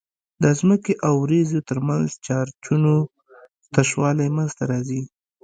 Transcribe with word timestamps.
د 0.43 0.45
ځمکې 0.59 0.93
او 1.07 1.13
وريځو 1.23 1.59
ترمنځ 1.69 2.07
چارجونو 2.25 2.93
تشوالی 3.73 4.27
منځته 4.35 4.63
راځي. 4.71 5.01